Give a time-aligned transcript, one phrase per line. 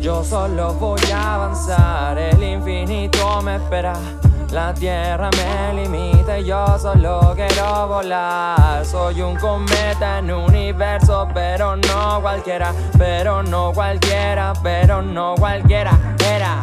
[0.00, 3.94] Yo solo voy a avanzar, el infinito me espera.
[4.52, 8.84] La tierra me limita y yo solo quiero volar.
[8.86, 15.90] Soy un cometa en universo, pero no cualquiera, pero no cualquiera, pero no cualquiera.
[16.24, 16.62] Era.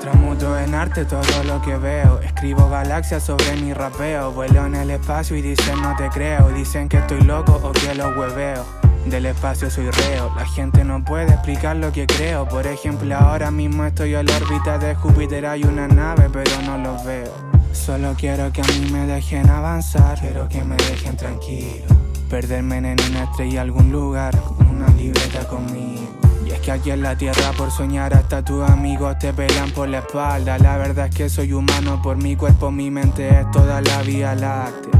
[0.00, 2.20] Tramuto en arte todo lo que veo.
[2.20, 4.30] Escribo galaxias sobre mi rapeo.
[4.30, 6.50] Vuelo en el espacio y dicen no te creo.
[6.50, 8.84] Dicen que estoy loco o que lo hueveo.
[9.06, 12.48] Del espacio soy reo, la gente no puede explicar lo que creo.
[12.48, 16.78] Por ejemplo, ahora mismo estoy en la órbita de Júpiter, hay una nave, pero no
[16.78, 17.30] los veo.
[17.72, 21.84] Solo quiero que a mí me dejen avanzar, quiero que me dejen tranquilo.
[22.30, 24.34] Perderme en una estrella algún lugar,
[24.70, 26.02] una libreta conmigo.
[26.46, 29.86] Y es que aquí en la tierra por soñar hasta tus amigos te pegan por
[29.88, 30.58] la espalda.
[30.58, 34.34] La verdad es que soy humano, por mi cuerpo, mi mente es toda la vía
[34.34, 34.98] láctea.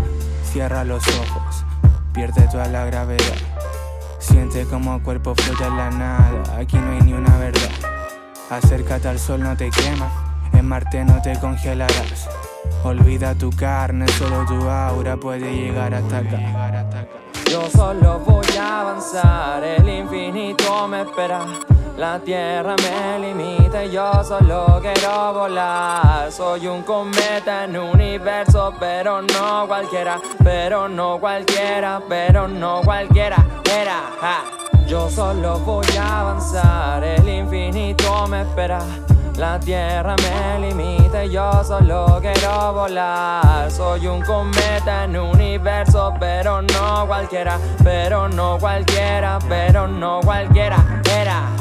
[0.52, 1.64] Cierra los ojos,
[2.12, 3.63] pierde toda la gravedad.
[4.24, 7.70] Siente como cuerpo flota en la nada, aquí no hay ni una verdad.
[8.48, 10.10] Acércate al sol, no te quema,
[10.54, 12.28] en Marte no te congelarás.
[12.84, 17.06] Olvida tu carne, solo tu aura puede llegar hasta acá.
[17.50, 21.44] Yo solo voy a avanzar, el infinito me espera.
[21.98, 26.32] La tierra me limita y yo solo quiero volar.
[26.32, 33.44] Soy un cometa en universo, pero no cualquiera, pero no cualquiera, pero no cualquiera.
[33.64, 34.02] Era,
[34.86, 38.78] Yo solo voy a avanzar, el infinito me espera.
[39.36, 43.68] La tierra me limita y yo solo quiero volar.
[43.70, 51.03] Soy un cometa en universo, pero no cualquiera, pero no cualquiera, pero no cualquiera.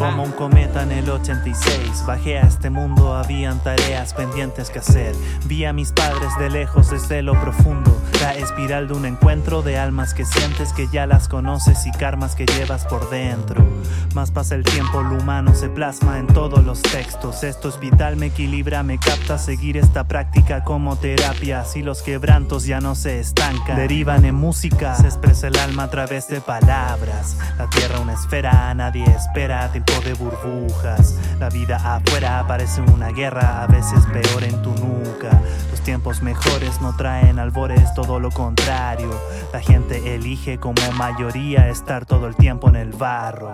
[0.03, 2.03] Como un cometa en el 86.
[2.05, 5.15] Bajé a este mundo, habían tareas pendientes que hacer.
[5.45, 8.01] Vi a mis padres de lejos desde lo profundo.
[8.19, 12.35] La espiral de un encuentro de almas que sientes que ya las conoces y karmas
[12.35, 13.65] que llevas por dentro.
[14.13, 17.43] Más pasa el tiempo, lo humano se plasma en todos los textos.
[17.43, 21.63] Esto es vital, me equilibra, me capta seguir esta práctica como terapia.
[21.65, 25.89] Si los quebrantos ya no se estancan, derivan en música, se expresa el alma a
[25.89, 27.37] través de palabras.
[27.57, 29.71] La tierra una esfera, nadie espera,
[30.01, 31.15] de burbujas.
[31.39, 35.41] La vida afuera parece una guerra, a veces peor en tu nuca.
[35.71, 39.09] Los tiempos mejores no traen albores, todo lo contrario.
[39.51, 43.51] La gente elige como mayoría estar todo el tiempo en el barro.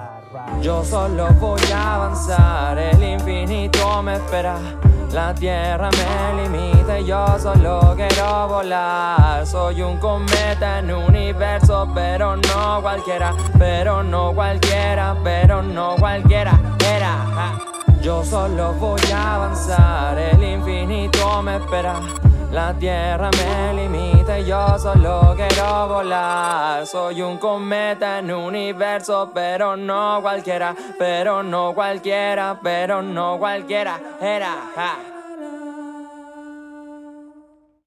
[0.61, 4.57] Yo solo voy a avanzar, el infinito me espera.
[5.11, 9.45] La tierra me limita y yo solo quiero volar.
[9.47, 16.28] Soy un cometa en universo, pero no cualquiera, pero no cualquiera, pero no cualquiera.
[18.09, 22.01] Yo solo voy a avanzar, el infinito me espera.
[22.51, 26.87] La tierra me limita y yo solo quiero volar.
[26.87, 33.99] Soy un cometa en universo, pero no cualquiera, pero no cualquiera, pero no cualquiera.
[34.19, 35.18] Era.